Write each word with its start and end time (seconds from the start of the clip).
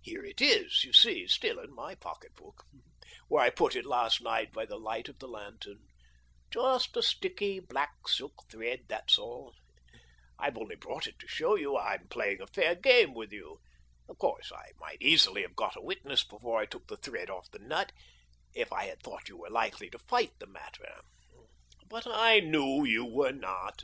Here 0.00 0.24
it 0.24 0.40
is, 0.40 0.84
you 0.84 0.92
see, 0.92 1.26
still 1.26 1.58
in 1.58 1.74
my 1.74 1.96
pocket 1.96 2.32
book, 2.36 2.62
where 3.26 3.42
I 3.42 3.50
put 3.50 3.74
it 3.74 3.84
last 3.84 4.22
night 4.22 4.52
by 4.52 4.64
the 4.64 4.78
light 4.78 5.08
of 5.08 5.18
the 5.18 5.26
lantern; 5.26 5.88
just 6.52 6.96
a 6.96 7.02
sticky 7.02 7.58
black 7.58 8.06
silk 8.06 8.44
thread, 8.48 8.84
that's 8.88 9.18
all. 9.18 9.56
I've 10.38 10.56
only 10.56 10.76
brought 10.76 11.08
it 11.08 11.18
to 11.18 11.26
show 11.26 11.56
you 11.56 11.76
I'm 11.76 12.06
playing 12.06 12.40
a 12.42 12.46
fair 12.46 12.76
game 12.76 13.12
with 13.12 13.32
you. 13.32 13.58
Of 14.08 14.18
course 14.18 14.52
I 14.52 14.70
might 14.78 15.02
easily 15.02 15.42
have 15.42 15.56
got 15.56 15.74
a 15.76 15.82
witness 15.82 16.22
before 16.22 16.60
I 16.60 16.66
took 16.66 16.86
the 16.86 16.98
thread 16.98 17.28
off 17.28 17.50
the 17.50 17.58
nut, 17.58 17.90
if 18.54 18.72
I 18.72 18.84
had 18.84 19.02
thought 19.02 19.28
you 19.28 19.36
were 19.36 19.50
likely 19.50 19.90
to 19.90 19.98
fight 19.98 20.30
the 20.38 20.46
matter. 20.46 21.00
But 21.88 22.06
I 22.06 22.38
knew 22.38 22.84
you 22.84 23.04
were 23.04 23.32
not. 23.32 23.82